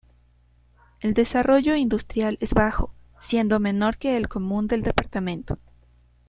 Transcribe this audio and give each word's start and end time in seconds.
El 0.99 1.13
desarrollo 1.13 1.75
industrial 1.75 2.39
es 2.41 2.55
bajo, 2.55 2.91
siendo 3.19 3.59
menor 3.59 3.99
que 3.99 4.17
el 4.17 4.29
común 4.29 4.67
del 4.67 4.81
Departamento. 4.81 5.59